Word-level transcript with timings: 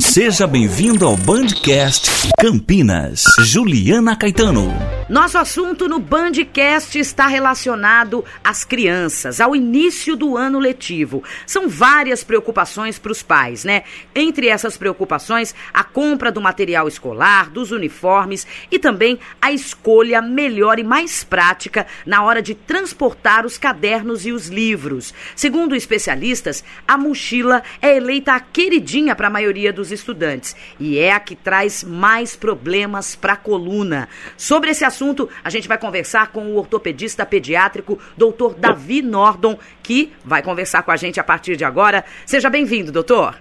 Seja 0.00 0.46
bem-vindo 0.46 1.06
ao 1.06 1.14
Bandcast 1.14 2.10
Campinas. 2.38 3.22
Juliana 3.44 4.16
Caetano. 4.16 4.99
Nosso 5.10 5.38
assunto 5.38 5.88
no 5.88 5.98
Bandcast 5.98 6.96
está 6.96 7.26
relacionado 7.26 8.24
às 8.44 8.62
crianças, 8.64 9.40
ao 9.40 9.56
início 9.56 10.14
do 10.14 10.36
ano 10.36 10.60
letivo. 10.60 11.24
São 11.44 11.68
várias 11.68 12.22
preocupações 12.22 12.96
para 12.96 13.10
os 13.10 13.20
pais, 13.20 13.64
né? 13.64 13.82
Entre 14.14 14.46
essas 14.46 14.76
preocupações, 14.76 15.52
a 15.74 15.82
compra 15.82 16.30
do 16.30 16.40
material 16.40 16.86
escolar, 16.86 17.50
dos 17.50 17.72
uniformes 17.72 18.46
e 18.70 18.78
também 18.78 19.18
a 19.42 19.50
escolha 19.50 20.22
melhor 20.22 20.78
e 20.78 20.84
mais 20.84 21.24
prática 21.24 21.88
na 22.06 22.22
hora 22.22 22.40
de 22.40 22.54
transportar 22.54 23.44
os 23.44 23.58
cadernos 23.58 24.24
e 24.24 24.30
os 24.30 24.46
livros. 24.46 25.12
Segundo 25.34 25.74
especialistas, 25.74 26.62
a 26.86 26.96
mochila 26.96 27.64
é 27.82 27.96
eleita 27.96 28.34
a 28.34 28.38
queridinha 28.38 29.16
para 29.16 29.26
a 29.26 29.30
maioria 29.30 29.72
dos 29.72 29.90
estudantes 29.90 30.54
e 30.78 31.00
é 31.00 31.10
a 31.10 31.18
que 31.18 31.34
traz 31.34 31.82
mais 31.82 32.36
problemas 32.36 33.16
para 33.16 33.32
a 33.32 33.36
coluna. 33.36 34.08
Sobre 34.36 34.70
esse 34.70 34.84
assunto, 34.84 34.99
a 35.42 35.50
gente 35.50 35.68
vai 35.68 35.78
conversar 35.78 36.32
com 36.32 36.40
o 36.46 36.56
ortopedista 36.56 37.24
pediátrico, 37.24 37.98
doutor 38.16 38.54
Davi 38.54 39.02
Nordon, 39.02 39.58
que 39.82 40.12
vai 40.24 40.42
conversar 40.42 40.82
com 40.82 40.90
a 40.90 40.96
gente 40.96 41.18
a 41.18 41.24
partir 41.24 41.56
de 41.56 41.64
agora. 41.64 42.04
Seja 42.26 42.50
bem-vindo, 42.50 42.92
doutor. 42.92 43.36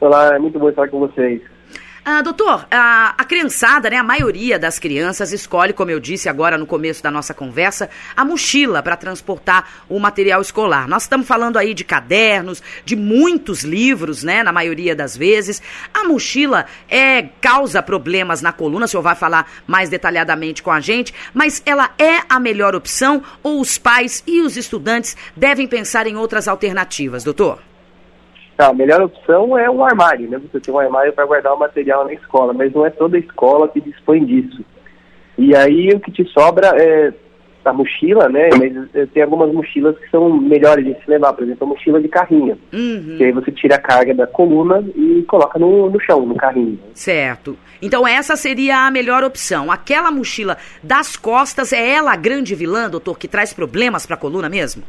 Olá, 0.00 0.36
é 0.36 0.38
muito 0.38 0.58
bom 0.58 0.68
estar 0.68 0.88
com 0.88 1.00
vocês. 1.00 1.53
Ah, 2.06 2.20
doutor, 2.20 2.66
a, 2.70 3.14
a, 3.16 3.24
criançada, 3.24 3.88
né, 3.88 3.96
a 3.96 4.02
maioria 4.02 4.58
das 4.58 4.78
crianças 4.78 5.32
escolhe, 5.32 5.72
como 5.72 5.90
eu 5.90 5.98
disse 5.98 6.28
agora 6.28 6.58
no 6.58 6.66
começo 6.66 7.02
da 7.02 7.10
nossa 7.10 7.32
conversa, 7.32 7.88
a 8.14 8.22
mochila 8.26 8.82
para 8.82 8.94
transportar 8.94 9.66
o 9.88 9.98
material 9.98 10.42
escolar. 10.42 10.86
Nós 10.86 11.04
estamos 11.04 11.26
falando 11.26 11.56
aí 11.56 11.72
de 11.72 11.82
cadernos, 11.82 12.62
de 12.84 12.94
muitos 12.94 13.64
livros, 13.64 14.22
né, 14.22 14.42
na 14.42 14.52
maioria 14.52 14.94
das 14.94 15.16
vezes. 15.16 15.62
A 15.94 16.04
mochila 16.04 16.66
é 16.90 17.22
causa 17.40 17.82
problemas 17.82 18.42
na 18.42 18.52
coluna, 18.52 18.84
o 18.84 18.88
senhor 18.88 19.02
vai 19.02 19.14
falar 19.14 19.50
mais 19.66 19.88
detalhadamente 19.88 20.62
com 20.62 20.70
a 20.70 20.80
gente, 20.80 21.14
mas 21.32 21.62
ela 21.64 21.90
é 21.98 22.20
a 22.28 22.38
melhor 22.38 22.74
opção 22.74 23.22
ou 23.42 23.62
os 23.62 23.78
pais 23.78 24.22
e 24.26 24.42
os 24.42 24.58
estudantes 24.58 25.16
devem 25.34 25.66
pensar 25.66 26.06
em 26.06 26.16
outras 26.16 26.48
alternativas, 26.48 27.24
doutor? 27.24 27.62
Tá, 28.56 28.68
a 28.68 28.74
melhor 28.74 29.02
opção 29.02 29.58
é 29.58 29.68
um 29.68 29.84
armário, 29.84 30.30
né? 30.30 30.38
Você 30.38 30.60
tem 30.60 30.72
um 30.72 30.78
armário 30.78 31.12
para 31.12 31.26
guardar 31.26 31.54
o 31.54 31.58
material 31.58 32.04
na 32.04 32.12
escola, 32.12 32.52
mas 32.52 32.72
não 32.72 32.86
é 32.86 32.90
toda 32.90 33.16
a 33.16 33.20
escola 33.20 33.68
que 33.68 33.80
dispõe 33.80 34.24
disso. 34.24 34.64
E 35.36 35.56
aí 35.56 35.88
o 35.88 35.98
que 35.98 36.12
te 36.12 36.24
sobra 36.26 36.68
é 36.76 37.12
a 37.64 37.72
mochila, 37.72 38.28
né? 38.28 38.50
Mas 38.58 38.94
eh, 38.94 39.06
tem 39.12 39.22
algumas 39.22 39.52
mochilas 39.52 39.98
que 39.98 40.08
são 40.10 40.28
melhores 40.38 40.84
de 40.84 40.94
se 41.02 41.10
levar, 41.10 41.32
por 41.32 41.44
exemplo, 41.44 41.66
a 41.66 41.70
mochila 41.70 42.00
de 42.00 42.08
carrinho. 42.08 42.58
Uhum. 42.72 43.14
Que 43.16 43.24
aí 43.24 43.32
você 43.32 43.50
tira 43.50 43.76
a 43.76 43.80
carga 43.80 44.14
da 44.14 44.26
coluna 44.26 44.84
e 44.94 45.24
coloca 45.26 45.58
no, 45.58 45.90
no 45.90 46.00
chão, 46.00 46.24
no 46.26 46.36
carrinho. 46.36 46.78
Certo. 46.92 47.56
Então 47.82 48.06
essa 48.06 48.36
seria 48.36 48.86
a 48.86 48.90
melhor 48.90 49.24
opção. 49.24 49.72
Aquela 49.72 50.10
mochila 50.10 50.56
das 50.82 51.16
costas, 51.16 51.72
é 51.72 51.90
ela 51.94 52.12
a 52.12 52.16
grande 52.16 52.54
vilã, 52.54 52.88
doutor, 52.88 53.18
que 53.18 53.26
traz 53.26 53.52
problemas 53.52 54.06
para 54.06 54.14
a 54.14 54.18
coluna 54.18 54.48
mesmo? 54.48 54.82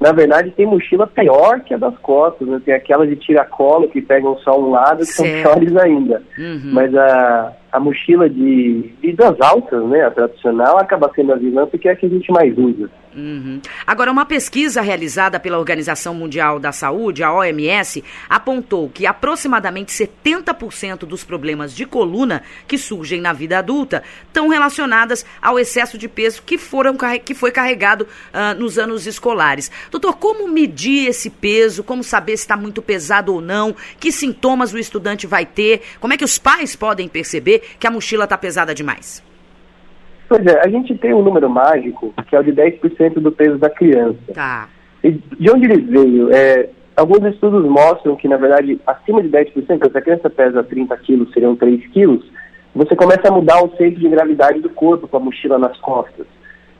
Na 0.00 0.12
verdade, 0.12 0.50
tem 0.50 0.66
mochila 0.66 1.06
pior 1.06 1.60
que 1.60 1.72
a 1.72 1.78
das 1.78 1.96
costas, 1.98 2.46
né? 2.46 2.60
Tem 2.64 2.74
aquelas 2.74 3.08
de 3.08 3.16
tiracolo 3.16 3.88
que 3.88 4.02
pegam 4.02 4.36
só 4.38 4.58
um 4.58 4.70
lado 4.70 4.98
que 4.98 5.06
certo. 5.06 5.42
são 5.42 5.54
piores 5.54 5.76
ainda. 5.76 6.22
Uhum. 6.38 6.70
Mas 6.72 6.94
a, 6.94 7.52
a 7.76 7.80
mochila 7.80 8.26
de, 8.26 8.90
de 9.02 9.14
altas, 9.40 9.84
né, 9.84 10.02
a 10.02 10.10
tradicional, 10.10 10.78
acaba 10.78 11.12
sendo 11.14 11.34
a 11.34 11.36
vilã 11.36 11.66
porque 11.66 11.88
é 11.88 11.92
a 11.92 11.96
que 11.96 12.06
a 12.06 12.08
gente 12.08 12.32
mais 12.32 12.56
usa. 12.56 12.90
Uhum. 13.16 13.62
Agora, 13.86 14.12
uma 14.12 14.26
pesquisa 14.26 14.82
realizada 14.82 15.40
pela 15.40 15.58
Organização 15.58 16.14
Mundial 16.14 16.60
da 16.60 16.70
Saúde, 16.70 17.22
a 17.22 17.32
OMS, 17.32 18.04
apontou 18.28 18.90
que 18.90 19.06
aproximadamente 19.06 19.90
70% 19.90 20.98
dos 21.06 21.24
problemas 21.24 21.74
de 21.74 21.86
coluna 21.86 22.42
que 22.68 22.76
surgem 22.76 23.20
na 23.20 23.32
vida 23.32 23.58
adulta 23.58 24.02
estão 24.26 24.48
relacionadas 24.48 25.24
ao 25.40 25.58
excesso 25.58 25.96
de 25.96 26.08
peso 26.08 26.42
que, 26.44 26.58
foram, 26.58 26.94
que 27.24 27.34
foi 27.34 27.50
carregado 27.50 28.02
uh, 28.02 28.58
nos 28.58 28.78
anos 28.78 29.06
escolares. 29.06 29.70
Doutor, 29.90 30.18
como 30.18 30.46
medir 30.46 31.08
esse 31.08 31.30
peso? 31.30 31.82
Como 31.82 32.04
saber 32.04 32.36
se 32.36 32.42
está 32.42 32.56
muito 32.56 32.82
pesado 32.82 33.32
ou 33.32 33.40
não? 33.40 33.74
Que 33.98 34.12
sintomas 34.12 34.74
o 34.74 34.78
estudante 34.78 35.26
vai 35.26 35.46
ter? 35.46 35.80
Como 36.00 36.12
é 36.12 36.18
que 36.18 36.24
os 36.24 36.36
pais 36.36 36.76
podem 36.76 37.08
perceber 37.08 37.62
que 37.78 37.86
a 37.86 37.90
mochila 37.90 38.24
está 38.24 38.36
pesada 38.36 38.74
demais? 38.74 39.22
Pois 40.28 40.44
é, 40.44 40.60
a 40.60 40.68
gente 40.68 40.94
tem 40.96 41.14
um 41.14 41.22
número 41.22 41.48
mágico, 41.48 42.12
que 42.28 42.34
é 42.34 42.40
o 42.40 42.42
de 42.42 42.52
10% 42.52 43.14
do 43.14 43.30
peso 43.30 43.58
da 43.58 43.70
criança. 43.70 44.18
Tá. 44.34 44.68
E 45.02 45.12
de 45.12 45.50
onde 45.50 45.66
ele 45.66 45.80
veio? 45.82 46.34
É, 46.34 46.68
alguns 46.96 47.24
estudos 47.24 47.64
mostram 47.64 48.16
que, 48.16 48.26
na 48.26 48.36
verdade, 48.36 48.80
acima 48.86 49.22
de 49.22 49.28
10%, 49.28 49.90
se 49.90 49.98
a 49.98 50.02
criança 50.02 50.28
pesa 50.28 50.64
30 50.64 50.96
quilos, 50.98 51.32
seriam 51.32 51.54
3 51.54 51.86
quilos, 51.88 52.24
você 52.74 52.96
começa 52.96 53.28
a 53.28 53.30
mudar 53.30 53.62
o 53.62 53.70
centro 53.76 54.00
de 54.00 54.08
gravidade 54.08 54.60
do 54.60 54.70
corpo 54.70 55.06
com 55.06 55.16
a 55.16 55.20
mochila 55.20 55.58
nas 55.58 55.78
costas. 55.78 56.26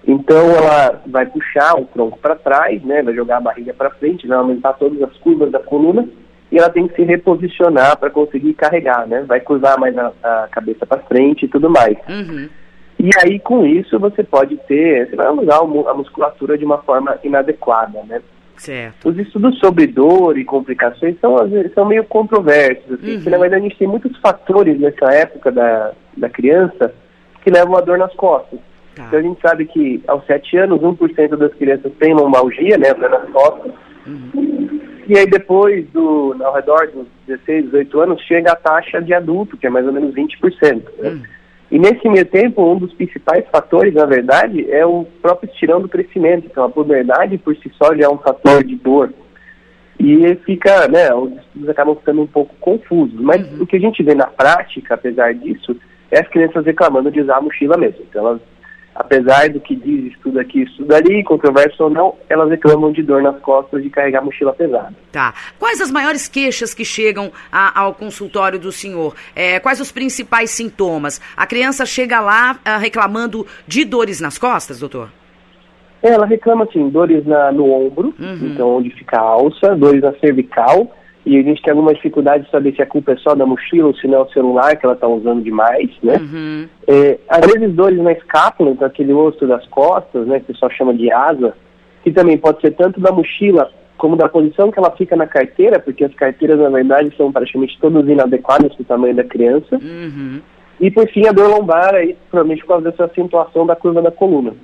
Então 0.07 0.51
ela 0.51 1.03
vai 1.07 1.27
puxar 1.27 1.75
o 1.81 1.85
tronco 1.87 2.19
para 2.19 2.37
trás, 2.37 2.83
né, 2.83 3.03
vai 3.03 3.15
jogar 3.15 3.39
a 3.39 3.41
barriga 3.41 3.75
para 3.75 3.91
frente, 3.91 4.27
vai 4.27 4.39
aumentar 4.39 4.75
todas 4.75 5.03
as 5.03 5.17
curvas 5.19 5.51
da 5.51 5.59
coluna 5.59 6.07
e 6.51 6.59
ela 6.59 6.71
tem 6.71 6.87
que 6.87 6.95
se 6.95 7.03
reposicionar 7.03 7.99
para 7.99 8.11
conseguir 8.11 8.55
carregar, 8.55 9.07
né? 9.07 9.25
Vai 9.27 9.41
cruzar 9.41 9.79
mais 9.79 9.97
a, 9.99 10.13
a 10.23 10.49
cabeça 10.51 10.87
para 10.87 11.03
frente 11.03 11.45
e 11.45 11.49
tudo 11.49 11.69
mais. 11.69 11.97
Uhum. 12.09 12.49
E 12.99 13.11
aí, 13.23 13.39
com 13.39 13.67
isso, 13.67 13.99
você 13.99 14.23
pode 14.23 14.57
ter, 14.69 15.09
você 15.09 15.17
vai 15.17 15.29
usar 15.31 15.59
a 15.59 15.95
musculatura 15.95 16.57
de 16.57 16.65
uma 16.65 16.79
forma 16.79 17.19
inadequada, 17.23 18.03
né? 18.05 18.23
Certo. 18.57 19.11
Os 19.11 19.19
estudos 19.19 19.59
sobre 19.59 19.87
dor 19.87 20.39
e 20.39 20.45
complicações 20.45 21.17
são, 21.21 21.37
são 21.75 21.85
meio 21.85 22.05
controversos, 22.05 22.91
assim, 22.93 23.11
uhum. 23.11 23.15
porque 23.17 23.31
na 23.31 23.39
verdade 23.39 23.63
a 23.63 23.69
gente 23.69 23.79
tem 23.79 23.87
muitos 23.87 24.17
fatores 24.19 24.81
nessa 24.81 25.13
época 25.13 25.53
da, 25.53 25.93
da 26.17 26.31
criança 26.31 26.93
que 27.45 27.51
levam 27.51 27.77
a 27.77 27.81
dor 27.83 27.99
nas 27.99 28.15
costas. 28.15 28.59
Tá. 28.95 29.05
Então 29.05 29.19
a 29.19 29.23
gente 29.23 29.41
sabe 29.43 29.67
que 29.67 30.03
aos 30.09 30.25
7 30.25 30.57
anos, 30.57 30.81
1% 30.81 31.37
das 31.37 31.53
crianças 31.55 31.93
tem 31.99 32.15
lombalgia, 32.15 32.79
né, 32.79 32.95
nas 32.95 33.29
costas. 33.31 33.73
Uhum. 34.07 34.66
E 35.09 35.17
aí 35.17 35.27
depois, 35.27 35.87
do, 35.91 36.35
ao 36.43 36.55
redor 36.55 36.89
dos 36.89 37.07
16, 37.27 37.67
18 37.67 38.01
anos, 38.01 38.23
chega 38.23 38.53
a 38.53 38.57
taxa 38.57 39.01
de 39.01 39.15
adulto, 39.15 39.57
que 39.57 39.67
é 39.67 39.71
mais 39.71 39.87
ou 39.87 39.93
menos 39.93 40.15
20%. 40.15 40.83
Né? 40.99 41.11
Uhum. 41.11 41.23
E 41.71 41.79
nesse 41.79 42.09
meio 42.09 42.25
tempo, 42.25 42.63
um 42.63 42.79
dos 42.79 42.93
principais 42.95 43.45
fatores, 43.51 43.95
na 43.95 44.05
verdade, 44.05 44.71
é 44.71 44.85
o 44.85 45.05
próprio 45.23 45.51
estirão 45.51 45.81
do 45.81 45.89
crescimento. 45.89 46.47
Então, 46.47 46.65
a 46.65 46.71
puberdade 46.71 47.39
por 47.39 47.57
si 47.57 47.71
só 47.77 47.95
já 47.95 48.07
é 48.07 48.09
um 48.09 48.19
fator 48.19 48.65
de 48.65 48.77
dor. 48.77 49.13
E 49.99 50.35
fica, 50.45 50.89
né, 50.89 51.13
os 51.15 51.33
estudos 51.33 51.69
acabam 51.69 51.97
ficando 51.97 52.23
um 52.23 52.27
pouco 52.27 52.55
confusos. 52.61 53.19
Mas 53.21 53.41
uhum. 53.53 53.63
o 53.63 53.67
que 53.67 53.77
a 53.77 53.81
gente 53.81 54.03
vê 54.03 54.15
na 54.15 54.27
prática, 54.27 54.95
apesar 54.95 55.35
disso, 55.35 55.77
é 56.11 56.21
as 56.21 56.29
crianças 56.29 56.65
reclamando 56.65 57.11
de 57.11 57.21
usar 57.21 57.37
a 57.37 57.41
mochila 57.41 57.77
mesmo. 57.77 58.05
Então, 58.09 58.27
elas 58.27 58.41
apesar 58.99 59.51
do 59.51 59.61
que 59.61 59.77
diz 59.77 60.13
estudo 60.13 60.41
aqui, 60.41 60.63
estudo 60.63 60.95
ali, 60.95 61.23
controverso 61.23 61.85
ou 61.85 61.91
não, 61.91 62.15
elas 62.29 62.49
reclamam 62.51 62.91
de 62.93 63.03
dor 63.03 63.23
nas 63.23 63.39
costas 63.41 63.83
de 63.83 63.91
carregar 63.91 64.25
mochila 64.25 64.53
pesada. 64.53 64.95
Tá. 65.13 65.35
Quais 65.59 65.81
as 65.81 65.91
maiores 65.91 66.29
queixas 66.29 66.75
que 66.75 66.85
chegam 66.85 67.31
a, 67.53 67.81
ao 67.81 67.95
consultório 67.95 68.59
do 68.59 68.73
senhor? 68.73 69.15
É, 69.35 69.61
quais 69.61 69.81
os 69.81 69.93
principais 69.93 70.51
sintomas? 70.51 71.21
A 71.37 71.47
criança 71.47 71.85
chega 71.85 72.21
lá 72.21 72.59
a, 72.65 72.75
ah, 72.75 72.79
reclamando 72.79 73.47
de 73.67 73.85
dores 73.85 74.21
nas 74.21 74.39
costas, 74.39 74.81
doutor? 74.81 75.11
Ela 76.03 76.27
reclama, 76.27 76.65
assim, 76.65 76.89
dores 76.89 77.27
na, 77.27 77.51
no 77.53 77.71
ombro, 77.73 78.15
uhum. 78.19 78.39
então 78.43 78.77
onde 78.77 78.91
fica 78.91 79.19
a 79.19 79.23
alça, 79.23 79.75
dores 79.75 80.03
na 80.03 80.13
cervical, 80.15 80.95
e 81.27 81.37
a 81.37 81.43
gente 81.43 81.61
tem 81.61 81.73
alguma 81.73 81.93
dificuldade 81.93 82.45
de 82.45 82.51
saber 82.53 82.73
se 82.77 82.81
a 82.81 82.87
culpa 82.87 83.11
é 83.11 83.17
só 83.17 83.35
da 83.35 83.45
mochila 83.45 83.89
ou 83.89 83.95
se 83.97 84.07
não 84.07 84.19
é 84.19 84.23
o 84.23 84.31
celular 84.31 84.77
que 84.77 84.87
ela 84.87 84.95
está 84.95 85.09
usando 85.09 85.43
demais, 85.43 85.91
né? 86.01 86.19
Uhum. 86.19 86.69
É, 86.87 87.19
às 87.29 87.45
vezes 87.53 87.75
dores 87.75 87.99
na 87.99 88.13
escápula, 88.13 88.71
então 88.71 88.87
aquele 88.87 89.13
osso 89.13 89.45
das 89.45 89.67
costas, 89.67 90.25
né, 90.25 90.39
que 90.39 90.45
o 90.45 90.55
pessoal 90.55 90.71
chama 90.71 90.95
de 90.95 91.11
asa, 91.11 91.53
que 92.05 92.13
também 92.13 92.39
pode 92.39 92.61
ser 92.61 92.71
tanto 92.77 93.01
da 93.01 93.11
mochila 93.11 93.69
como 93.99 94.15
da 94.15 94.29
posição 94.29 94.71
que 94.71 94.79
ela 94.79 94.93
fica 94.93 95.17
na 95.17 95.27
carteira, 95.27 95.81
porque 95.81 96.05
as 96.05 96.15
carteiras, 96.15 96.61
na 96.61 96.69
verdade, 96.69 97.13
são 97.17 97.33
praticamente 97.33 97.77
todas 97.81 98.07
inadequadas 98.09 98.73
para 98.75 98.83
o 98.83 98.87
tamanho 98.87 99.17
da 99.17 99.25
criança. 99.25 99.77
Uhum. 99.77 100.41
E, 100.81 100.91
por 100.93 101.09
fim, 101.09 101.27
a 101.27 101.33
dor 101.33 101.49
lombar, 101.49 101.95
aí, 101.95 102.17
provavelmente 102.31 102.61
por 102.61 102.69
causa 102.69 102.91
dessa 102.91 103.07
acentuação 103.07 103.67
da 103.67 103.75
curva 103.75 104.01
da 104.01 104.13
coluna. 104.13 104.55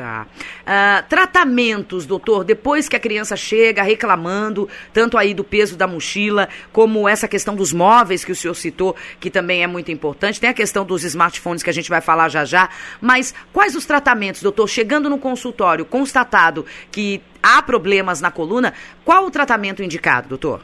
Tá. 0.00 0.26
Uh, 0.62 1.06
tratamentos, 1.10 2.06
doutor, 2.06 2.42
depois 2.42 2.88
que 2.88 2.96
a 2.96 2.98
criança 2.98 3.36
chega 3.36 3.82
reclamando, 3.82 4.66
tanto 4.94 5.18
aí 5.18 5.34
do 5.34 5.44
peso 5.44 5.76
da 5.76 5.86
mochila, 5.86 6.48
como 6.72 7.06
essa 7.06 7.28
questão 7.28 7.54
dos 7.54 7.70
móveis 7.70 8.24
que 8.24 8.32
o 8.32 8.34
senhor 8.34 8.54
citou, 8.54 8.96
que 9.20 9.30
também 9.30 9.62
é 9.62 9.66
muito 9.66 9.92
importante. 9.92 10.40
Tem 10.40 10.48
a 10.48 10.54
questão 10.54 10.86
dos 10.86 11.04
smartphones 11.04 11.62
que 11.62 11.68
a 11.68 11.72
gente 11.74 11.90
vai 11.90 12.00
falar 12.00 12.30
já 12.30 12.46
já. 12.46 12.70
Mas 12.98 13.34
quais 13.52 13.76
os 13.76 13.84
tratamentos, 13.84 14.40
doutor? 14.40 14.68
Chegando 14.68 15.10
no 15.10 15.18
consultório, 15.18 15.84
constatado 15.84 16.64
que 16.90 17.20
há 17.42 17.60
problemas 17.60 18.22
na 18.22 18.30
coluna, 18.30 18.72
qual 19.04 19.26
o 19.26 19.30
tratamento 19.30 19.82
indicado, 19.82 20.30
doutor? 20.30 20.62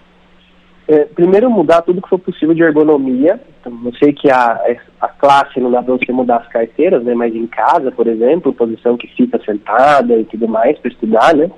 É, 0.89 1.05
primeiro 1.05 1.51
mudar 1.51 1.83
tudo 1.83 2.01
que 2.01 2.09
for 2.09 2.19
possível 2.19 2.55
de 2.55 2.63
ergonomia. 2.63 3.41
Então, 3.61 3.73
eu 3.85 3.93
sei 3.95 4.13
que 4.13 4.31
a, 4.31 4.61
a 5.01 5.09
classe 5.09 5.59
não 5.59 5.71
dá 5.71 5.83
para 5.83 5.95
você 5.95 6.13
mudar 6.13 6.37
as 6.37 6.49
carteiras, 6.49 7.03
né? 7.03 7.13
Mas 7.15 7.35
em 7.35 7.47
casa, 7.47 7.91
por 7.91 8.07
exemplo, 8.07 8.53
posição 8.53 8.97
que 8.97 9.09
fica 9.09 9.41
sentada 9.45 10.15
e 10.17 10.25
tudo 10.25 10.47
mais 10.47 10.79
para 10.79 10.91
estudar, 10.91 11.35
né? 11.35 11.51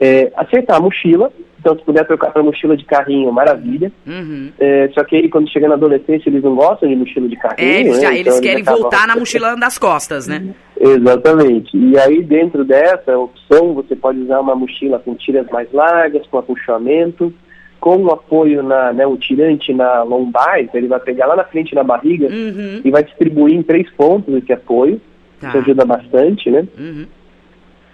É, 0.00 0.30
acertar 0.36 0.76
a 0.76 0.80
mochila, 0.80 1.32
então 1.58 1.76
se 1.76 1.84
puder 1.84 2.06
trocar 2.06 2.30
para 2.30 2.42
mochila 2.42 2.76
de 2.76 2.84
carrinho, 2.84 3.32
maravilha. 3.32 3.90
Uhum. 4.06 4.52
É, 4.60 4.88
só 4.94 5.02
que 5.02 5.28
quando 5.28 5.50
chega 5.50 5.66
na 5.66 5.74
adolescência 5.74 6.28
eles 6.28 6.44
não 6.44 6.54
gostam 6.54 6.88
de 6.88 6.94
mochila 6.94 7.28
de 7.28 7.36
carrinho. 7.36 7.68
É, 7.68 7.80
eles, 7.80 8.00
já, 8.00 8.10
né? 8.10 8.18
eles 8.18 8.34
então, 8.34 8.40
querem 8.40 8.58
eles 8.58 8.68
voltar 8.68 9.08
na 9.08 9.16
mochila 9.18 9.56
das 9.56 9.76
costas, 9.76 10.28
né? 10.28 10.54
Exatamente. 10.78 11.76
E 11.76 11.98
aí 11.98 12.22
dentro 12.22 12.64
dessa 12.64 13.18
opção 13.18 13.74
você 13.74 13.96
pode 13.96 14.20
usar 14.20 14.38
uma 14.38 14.54
mochila 14.54 15.00
com 15.00 15.16
tiras 15.16 15.48
mais 15.50 15.72
largas, 15.72 16.24
com 16.28 16.38
apuxamento, 16.38 17.34
com 17.80 17.96
um 17.96 18.10
apoio 18.10 18.62
na, 18.62 18.92
né, 18.92 19.06
o 19.06 19.16
tirante 19.16 19.72
na 19.72 20.02
lombar, 20.02 20.60
então 20.60 20.78
ele 20.78 20.88
vai 20.88 21.00
pegar 21.00 21.26
lá 21.26 21.36
na 21.36 21.44
frente 21.44 21.74
na 21.74 21.84
barriga 21.84 22.26
uhum. 22.26 22.80
e 22.84 22.90
vai 22.90 23.02
distribuir 23.04 23.54
em 23.54 23.62
três 23.62 23.88
pontos 23.90 24.34
esse 24.34 24.52
apoio. 24.52 25.00
Tá. 25.40 25.48
Isso 25.48 25.58
ajuda 25.58 25.84
bastante, 25.84 26.50
né? 26.50 26.66
Uhum. 26.76 27.06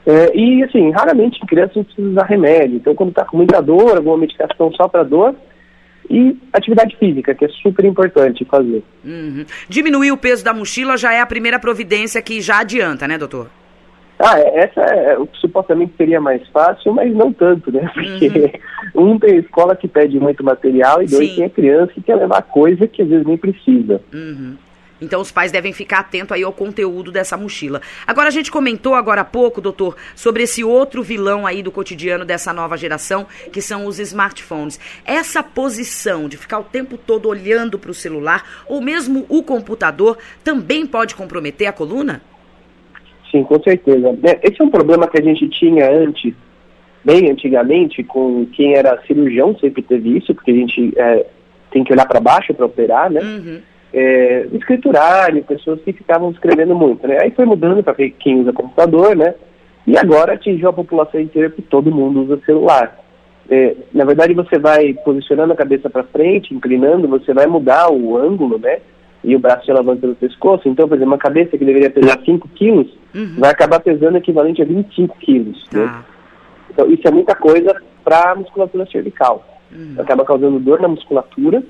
É, 0.07 0.37
e, 0.37 0.63
assim, 0.63 0.91
raramente 0.91 1.41
em 1.43 1.47
criança 1.47 1.73
a 1.73 1.75
gente 1.75 1.87
precisa 1.87 2.09
usar 2.11 2.25
remédio. 2.25 2.77
Então, 2.77 2.95
quando 2.95 3.11
está 3.11 3.25
com 3.25 3.37
muita 3.37 3.61
dor, 3.61 3.97
alguma 3.97 4.19
medicação 4.19 4.73
só 4.73 4.87
para 4.89 5.03
dor, 5.03 5.35
e 6.11 6.37
atividade 6.53 6.97
física, 6.97 7.35
que 7.35 7.45
é 7.45 7.49
super 7.49 7.85
importante 7.85 8.45
fazer. 8.45 8.83
Uhum. 9.05 9.45
Diminuir 9.69 10.13
o 10.13 10.17
peso 10.17 10.45
da 10.45 10.53
mochila 10.53 10.97
já 10.97 11.13
é 11.13 11.21
a 11.21 11.27
primeira 11.27 11.59
providência 11.59 12.21
que 12.21 12.41
já 12.41 12.61
adianta, 12.61 13.09
né, 13.09 13.17
doutor? 13.17 13.49
Ah, 14.19 14.39
é, 14.39 14.61
essa 14.61 14.81
é 14.81 15.19
o 15.19 15.27
que 15.27 15.39
supostamente 15.39 15.95
seria 15.97 16.21
mais 16.21 16.47
fácil, 16.49 16.93
mas 16.93 17.13
não 17.15 17.33
tanto, 17.33 17.73
né? 17.73 17.91
Porque 17.93 18.61
uhum. 18.95 19.13
um 19.13 19.19
tem 19.19 19.37
escola 19.37 19.75
que 19.75 19.89
pede 19.89 20.19
muito 20.21 20.45
material 20.45 21.03
e 21.03 21.07
dois 21.07 21.31
Sim. 21.31 21.37
tem 21.37 21.45
a 21.45 21.51
criança 21.51 21.93
que 21.93 22.03
quer 22.03 22.17
levar 22.17 22.43
coisa 22.43 22.87
que 22.87 23.03
às 23.03 23.09
vezes 23.09 23.27
nem 23.27 23.37
precisa. 23.37 24.01
Uhum. 24.13 24.57
Então 25.01 25.21
os 25.21 25.31
pais 25.31 25.51
devem 25.51 25.73
ficar 25.73 25.99
atentos 25.99 26.33
aí 26.33 26.43
ao 26.43 26.53
conteúdo 26.53 27.11
dessa 27.11 27.37
mochila. 27.37 27.83
Agora 28.07 28.29
a 28.29 28.31
gente 28.31 28.51
comentou 28.51 28.95
agora 28.95 29.21
há 29.21 29.25
pouco, 29.25 29.61
doutor, 29.61 29.97
sobre 30.15 30.45
esse 30.45 30.63
outro 30.63 31.03
vilão 31.03 31.47
aí 31.47 31.63
do 31.63 31.73
cotidiano 31.73 32.25
dessa 32.25 32.53
nova 32.53 32.77
geração, 32.77 33.27
que 33.53 33.61
são 33.61 33.87
os 33.87 33.99
smartphones. 33.99 34.79
Essa 35.05 35.43
posição 35.43 36.29
de 36.29 36.37
ficar 36.37 36.61
o 36.61 36.65
tempo 36.65 36.97
todo 36.97 37.29
olhando 37.29 37.79
para 37.79 37.91
o 37.91 37.95
celular 37.95 38.65
ou 38.67 38.81
mesmo 38.81 39.27
o 39.29 39.43
computador 39.43 40.17
também 40.43 40.87
pode 40.87 41.15
comprometer 41.15 41.67
a 41.67 41.73
coluna? 41.73 42.23
Sim, 43.35 43.45
com 43.45 43.61
certeza. 43.63 44.17
É, 44.23 44.41
esse 44.49 44.61
é 44.61 44.65
um 44.65 44.71
problema 44.71 45.09
que 45.09 45.19
a 45.19 45.23
gente 45.23 45.49
tinha 45.49 45.91
antes, 45.91 46.33
bem 47.05 47.31
antigamente, 47.31 48.05
com 48.05 48.47
quem 48.47 48.75
era 48.75 49.01
cirurgião, 49.07 49.57
sempre 49.59 49.83
teve 49.83 50.17
isso, 50.17 50.35
porque 50.35 50.51
a 50.51 50.55
gente 50.55 50.93
é, 50.97 51.27
tem 51.71 51.83
que 51.83 51.93
olhar 51.93 52.07
para 52.07 52.21
baixo 52.21 52.55
para 52.55 52.67
operar, 52.67 53.11
né? 53.11 53.21
Uhum 53.21 53.61
é, 53.95 54.49
escriturário, 54.53 55.45
pessoas 55.45 55.81
que 55.83 55.93
ficavam 55.93 56.33
escrevendo 56.33 56.75
muito, 56.75 57.07
né? 57.07 57.19
Aí 57.23 57.31
foi 57.31 57.45
mudando 57.45 57.83
para 57.83 57.95
quem 57.95 58.41
usa 58.41 58.53
computador, 58.53 59.15
né? 59.15 59.35
E 59.87 59.97
agora 59.97 60.33
atingiu 60.33 60.69
a 60.69 60.73
população 60.73 61.21
inteira 61.21 61.49
porque 61.49 61.63
todo 61.63 61.95
mundo 61.95 62.23
usa 62.23 62.43
celular. 62.45 62.99
É, 63.49 63.77
na 63.93 64.05
verdade, 64.05 64.35
você 64.35 64.59
vai 64.59 64.95
posicionando 64.95 65.53
a 65.53 65.57
cabeça 65.57 65.89
para 65.89 66.03
frente, 66.03 66.53
inclinando, 66.53 67.07
você 67.07 67.33
vai 67.33 67.47
mudar 67.47 67.93
o 67.93 68.17
ângulo, 68.17 68.59
né? 68.59 68.79
E 69.23 69.37
o 69.37 69.39
braço 69.39 69.65
se 69.65 69.71
alavanca 69.71 70.07
no 70.09 70.17
pescoço. 70.17 70.69
Então, 70.69 70.89
por 70.89 70.97
exemplo, 70.97 71.13
uma 71.13 71.19
cabeça 71.19 71.57
que 71.57 71.65
deveria 71.65 71.89
pesar 71.89 72.19
5 72.25 72.49
quilos, 72.49 72.89
uhum. 73.15 73.37
vai 73.39 73.51
acabar 73.51 73.81
pesando 73.81 74.19
equivalente 74.19 74.63
a 74.63 74.65
25 74.65 75.17
quilos. 75.19 75.65
Né? 75.73 75.85
Ah. 75.89 76.03
Então, 76.71 76.91
isso 76.91 77.07
é 77.07 77.11
muita 77.11 77.35
coisa 77.35 77.75
para 78.03 78.33
a 78.33 78.35
musculatura 78.35 78.87
cervical. 78.91 79.47
Uhum. 79.73 79.97
Acaba 79.99 80.25
causando 80.25 80.59
dor 80.59 80.81
na 80.81 80.89
musculatura 80.89 81.63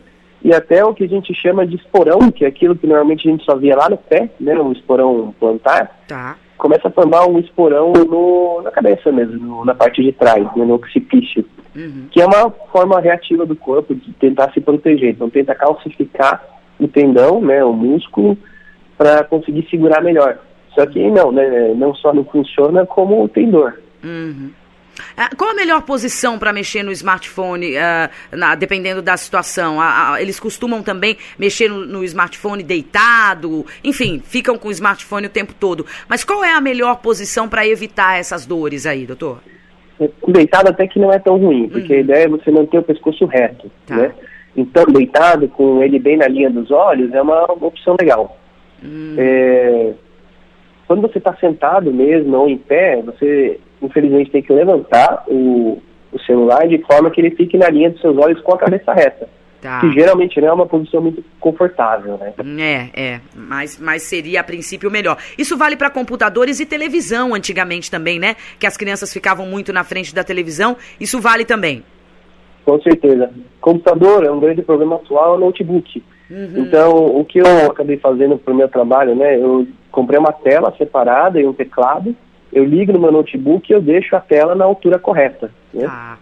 e 0.44 0.54
até 0.54 0.84
o 0.84 0.92
que 0.92 1.04
a 1.04 1.08
gente 1.08 1.34
chama 1.34 1.66
de 1.66 1.76
esporão, 1.76 2.30
que 2.30 2.44
é 2.44 2.48
aquilo 2.48 2.76
que 2.76 2.86
normalmente 2.86 3.26
a 3.26 3.30
gente 3.30 3.44
só 3.44 3.56
via 3.56 3.74
lá 3.74 3.88
no 3.88 3.96
pé, 3.96 4.28
né, 4.38 4.54
um 4.60 4.72
esporão 4.72 5.34
plantar, 5.40 6.02
tá. 6.06 6.36
começa 6.58 6.86
a 6.86 6.90
formar 6.90 7.26
um 7.26 7.38
esporão 7.38 7.94
no, 7.94 8.60
na 8.62 8.70
cabeça 8.70 9.10
mesmo, 9.10 9.38
no, 9.38 9.64
na 9.64 9.74
parte 9.74 10.02
de 10.02 10.12
trás, 10.12 10.44
né, 10.54 10.64
no 10.66 10.74
occipício, 10.74 11.46
uhum. 11.74 12.08
que 12.10 12.20
é 12.20 12.26
uma 12.26 12.50
forma 12.70 13.00
reativa 13.00 13.46
do 13.46 13.56
corpo 13.56 13.94
de 13.94 14.12
tentar 14.12 14.52
se 14.52 14.60
proteger, 14.60 15.12
então 15.12 15.30
tenta 15.30 15.54
calcificar 15.54 16.44
o 16.78 16.86
tendão, 16.86 17.40
né, 17.40 17.64
o 17.64 17.72
músculo, 17.72 18.36
para 18.98 19.24
conseguir 19.24 19.66
segurar 19.70 20.02
melhor. 20.02 20.38
Só 20.74 20.84
que 20.86 21.10
não, 21.10 21.30
né, 21.30 21.72
não 21.76 21.94
só 21.94 22.12
não 22.12 22.24
funciona 22.24 22.84
como 22.84 23.28
tem 23.28 23.50
dor. 23.50 23.80
Uhum. 24.02 24.50
Ah, 25.16 25.30
qual 25.36 25.50
a 25.50 25.54
melhor 25.54 25.82
posição 25.82 26.38
para 26.38 26.52
mexer 26.52 26.82
no 26.82 26.92
smartphone, 26.92 27.74
uh, 27.76 28.36
na, 28.36 28.54
dependendo 28.54 29.02
da 29.02 29.16
situação? 29.16 29.78
Uh, 29.78 29.80
uh, 29.80 30.16
eles 30.18 30.38
costumam 30.38 30.82
também 30.82 31.16
mexer 31.38 31.68
no, 31.68 31.84
no, 31.84 32.04
smartphone 32.04 32.62
deitado, 32.62 33.64
enfim, 33.82 34.20
ficam 34.24 34.56
com 34.56 34.68
o 34.68 34.72
smartphone 34.72 35.26
o 35.26 35.30
tempo 35.30 35.52
todo. 35.58 35.86
Mas 36.08 36.24
qual 36.24 36.44
é 36.44 36.52
a 36.52 36.60
melhor 36.60 36.96
posição 36.96 37.48
para 37.48 37.66
evitar 37.66 38.18
essas 38.18 38.46
dores 38.46 38.86
aí, 38.86 39.06
doutor? 39.06 39.40
Deitado 40.26 40.70
até 40.70 40.86
que 40.86 40.98
não 40.98 41.12
é 41.12 41.18
tão 41.18 41.38
ruim, 41.38 41.68
porque 41.68 41.92
uhum. 41.92 41.98
a 41.98 42.02
ideia 42.02 42.24
é 42.24 42.28
você 42.28 42.50
manter 42.50 42.78
o 42.78 42.82
pescoço 42.82 43.24
reto, 43.26 43.70
tá. 43.86 43.96
né? 43.96 44.12
Então, 44.56 44.84
deitado, 44.86 45.48
com 45.48 45.82
ele 45.82 45.98
bem 45.98 46.16
na 46.16 46.28
linha 46.28 46.50
dos 46.50 46.70
olhos, 46.70 47.12
é 47.12 47.20
uma 47.20 47.44
opção 47.44 47.96
legal. 48.00 48.38
Hum. 48.84 49.14
É, 49.18 49.92
quando 50.86 51.02
você 51.02 51.18
está 51.18 51.34
sentado 51.36 51.92
mesmo 51.92 52.36
ou 52.36 52.48
em 52.48 52.58
pé, 52.58 53.00
você 53.02 53.60
infelizmente 53.80 54.30
tem 54.30 54.42
que 54.42 54.52
levantar 54.52 55.24
o, 55.28 55.82
o 56.12 56.18
celular 56.20 56.66
de 56.68 56.78
forma 56.78 57.10
que 57.10 57.20
ele 57.20 57.30
fique 57.30 57.56
na 57.56 57.68
linha 57.68 57.90
dos 57.90 58.00
seus 58.00 58.16
olhos 58.16 58.40
com 58.42 58.54
a 58.54 58.58
cabeça 58.58 58.92
reta. 58.92 59.28
Tá. 59.60 59.80
Que 59.80 59.90
geralmente 59.92 60.38
não 60.42 60.48
é 60.48 60.52
uma 60.52 60.66
posição 60.66 61.00
muito 61.00 61.24
confortável, 61.40 62.18
né? 62.18 62.34
É, 62.94 63.02
é. 63.02 63.20
Mas, 63.34 63.80
mas 63.80 64.02
seria 64.02 64.42
a 64.42 64.44
princípio 64.44 64.90
melhor. 64.90 65.16
Isso 65.38 65.56
vale 65.56 65.74
para 65.74 65.88
computadores 65.88 66.60
e 66.60 66.66
televisão 66.66 67.34
antigamente 67.34 67.90
também, 67.90 68.18
né? 68.18 68.36
Que 68.58 68.66
as 68.66 68.76
crianças 68.76 69.10
ficavam 69.10 69.46
muito 69.46 69.72
na 69.72 69.82
frente 69.82 70.14
da 70.14 70.22
televisão. 70.22 70.76
Isso 71.00 71.18
vale 71.18 71.46
também. 71.46 71.82
Com 72.62 72.78
certeza. 72.82 73.30
Computador 73.58 74.26
é 74.26 74.30
um 74.30 74.38
grande 74.38 74.60
problema 74.60 74.96
atual, 74.96 75.32
é 75.32 75.36
o 75.38 75.40
notebook. 75.40 76.02
Uhum. 76.30 76.52
Então, 76.58 76.92
o 77.18 77.24
que 77.24 77.38
eu 77.38 77.70
acabei 77.70 77.96
fazendo 77.96 78.36
para 78.36 78.52
o 78.52 78.56
meu 78.56 78.68
trabalho, 78.68 79.14
né? 79.14 79.38
Eu 79.38 79.66
comprei 79.94 80.18
uma 80.18 80.32
tela 80.32 80.74
separada 80.76 81.40
e 81.40 81.46
um 81.46 81.52
teclado 81.52 82.14
eu 82.52 82.64
ligo 82.64 82.92
no 82.92 83.00
meu 83.00 83.10
notebook 83.10 83.68
e 83.68 83.74
eu 83.74 83.80
deixo 83.80 84.14
a 84.14 84.20
tela 84.20 84.54
na 84.54 84.64
altura 84.64 84.98
correta. 84.98 85.50
Né? 85.72 85.86
Ah. 85.88 86.16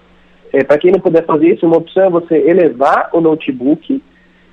É, 0.52 0.64
Para 0.64 0.78
quem 0.78 0.90
não 0.90 0.98
puder 0.98 1.24
fazer 1.26 1.54
isso, 1.54 1.66
uma 1.66 1.76
opção 1.76 2.04
é 2.04 2.10
você 2.10 2.36
elevar 2.36 3.10
o 3.12 3.20
notebook 3.20 4.02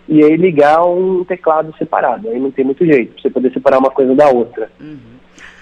e 0.08 0.24
aí 0.24 0.36
ligar 0.36 0.84
um 0.86 1.24
teclado 1.24 1.74
separado. 1.78 2.30
Aí 2.30 2.40
não 2.40 2.52
tem 2.52 2.66
muito 2.66 2.86
jeito, 2.86 3.14
pra 3.14 3.22
você 3.22 3.30
poder 3.30 3.54
separar 3.54 3.80
uma 3.80 3.92
coisa 3.92 4.14
da 4.14 4.30
outra. 4.30 4.70
Uhum. 4.80 4.98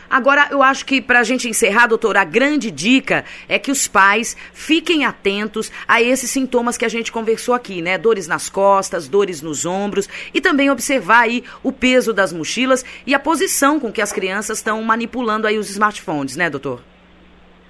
Agora, 0.09 0.48
eu 0.51 0.62
acho 0.63 0.86
que 0.86 1.01
para 1.01 1.19
a 1.19 1.24
gente 1.24 1.50
encerrar, 1.50 1.88
doutor, 1.88 2.18
a 2.18 2.24
grande 2.24 2.71
dica 2.71 3.25
é 3.48 3.59
que 3.59 3.71
os 3.71 3.88
pais 3.88 4.36
fiquem 4.54 5.06
atentos 5.06 5.71
a 5.88 6.01
esses 6.01 6.30
sintomas 6.30 6.77
que 6.77 6.86
a 6.86 6.89
gente 6.89 7.12
conversou 7.12 7.54
aqui, 7.54 7.81
né? 7.81 7.98
Dores 7.98 8.27
nas 8.27 8.50
costas, 8.50 9.07
dores 9.07 9.42
nos 9.42 9.65
ombros 9.65 10.07
e 10.33 10.39
também 10.39 10.69
observar 10.69 11.21
aí 11.21 11.44
o 11.64 11.71
peso 11.71 12.14
das 12.14 12.31
mochilas 12.31 12.85
e 13.06 13.14
a 13.14 13.19
posição 13.19 13.80
com 13.80 13.92
que 13.92 14.02
as 14.02 14.11
crianças 14.11 14.57
estão 14.57 14.81
manipulando 14.81 15.47
aí 15.47 15.57
os 15.57 15.69
smartphones, 15.69 16.35
né, 16.35 16.49
doutor? 16.49 16.81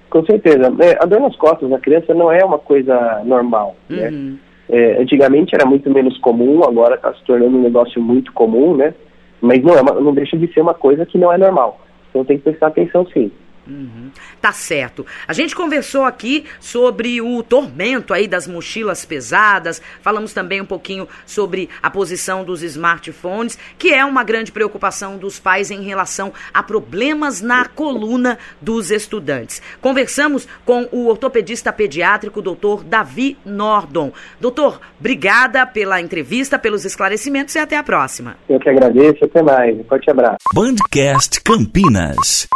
Com 0.10 0.26
certeza. 0.26 0.74
É, 0.80 0.98
a 1.02 1.06
dor 1.06 1.20
nas 1.20 1.36
costas 1.36 1.70
na 1.70 1.80
criança 1.80 2.14
não 2.14 2.32
é 2.32 2.44
uma 2.44 2.60
coisa 2.60 3.22
normal, 3.26 3.76
né? 3.90 4.10
uhum. 4.10 4.32
né? 4.32 4.38
É, 4.70 5.02
antigamente 5.02 5.56
era 5.56 5.66
muito 5.66 5.90
menos 5.90 6.18
comum, 6.18 6.62
agora 6.64 6.96
está 6.96 7.14
se 7.14 7.24
tornando 7.24 7.58
um 7.58 7.62
negócio 7.62 8.02
muito 8.02 8.34
comum, 8.34 8.76
né? 8.76 8.94
Mas 9.40 9.64
não, 9.64 9.74
é 9.74 9.82
uma, 9.82 9.94
não 9.94 10.14
deixa 10.14 10.38
de 10.38 10.52
ser 10.54 10.60
uma 10.60 10.74
coisa 10.74 11.06
que 11.06 11.18
não 11.18 11.32
é 11.32 11.38
normal. 11.38 11.80
Então 12.18 12.26
tem 12.26 12.38
que 12.40 12.46
prestar 12.46 12.68
atenção 12.68 13.06
sim. 13.14 13.32
Uhum. 13.68 14.12
Tá 14.42 14.52
certo. 14.52 15.06
A 15.28 15.34
gente 15.34 15.56
conversou 15.56 16.06
aqui 16.06 16.46
sobre 16.60 17.22
o 17.22 17.44
tormento 17.44 18.14
aí 18.14 18.28
das 18.28 18.48
mochilas 18.48 19.06
pesadas, 19.06 19.82
falamos 20.02 20.34
também 20.34 20.62
um 20.62 20.66
pouquinho 20.66 21.08
sobre 21.26 21.70
a 21.82 21.90
posição 21.90 22.44
dos 22.44 22.64
smartphones, 22.64 23.58
que 23.78 23.94
é 23.94 24.06
uma 24.06 24.24
grande 24.24 24.52
preocupação 24.52 25.18
dos 25.18 25.40
pais 25.40 25.72
em 25.72 25.82
relação 25.82 26.34
a 26.54 26.64
problemas 26.64 27.42
na 27.42 27.66
coluna 27.66 28.38
dos 28.62 28.92
estudantes. 28.92 29.62
Conversamos 29.82 30.48
com 30.66 30.88
o 30.92 31.08
ortopedista 31.08 31.72
pediátrico, 31.74 32.42
doutor 32.42 32.84
Davi 32.84 33.38
Nordon. 33.46 34.12
Doutor, 34.40 34.80
obrigada 35.00 35.66
pela 35.66 36.02
entrevista, 36.02 36.58
pelos 36.58 36.86
esclarecimentos 36.86 37.56
e 37.56 37.60
até 37.60 37.78
a 37.78 37.84
próxima. 37.84 38.38
Eu 38.48 38.60
que 38.60 38.70
agradeço, 38.70 39.26
até 39.26 39.42
mais. 39.42 39.78
Um 39.78 39.84
forte 39.84 40.10
abraço. 40.10 40.38
Bandcast 40.54 41.42
Campinas. 41.42 42.48